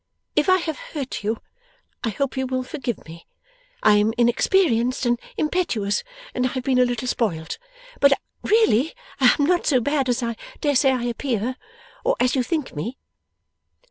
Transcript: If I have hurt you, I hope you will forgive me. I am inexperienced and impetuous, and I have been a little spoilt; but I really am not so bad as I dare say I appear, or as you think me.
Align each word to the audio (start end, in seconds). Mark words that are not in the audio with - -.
If 0.35 0.49
I 0.49 0.57
have 0.57 0.79
hurt 0.79 1.23
you, 1.23 1.43
I 2.03 2.09
hope 2.09 2.35
you 2.35 2.47
will 2.47 2.63
forgive 2.63 3.05
me. 3.07 3.27
I 3.83 3.97
am 3.97 4.13
inexperienced 4.17 5.05
and 5.05 5.19
impetuous, 5.37 6.03
and 6.33 6.43
I 6.43 6.49
have 6.53 6.63
been 6.63 6.79
a 6.79 6.85
little 6.85 7.07
spoilt; 7.07 7.59
but 7.99 8.11
I 8.11 8.15
really 8.41 8.95
am 9.19 9.45
not 9.45 9.67
so 9.67 9.79
bad 9.79 10.09
as 10.09 10.23
I 10.23 10.37
dare 10.59 10.75
say 10.75 10.89
I 10.91 11.03
appear, 11.03 11.55
or 12.03 12.15
as 12.19 12.33
you 12.33 12.41
think 12.41 12.75
me. 12.75 12.97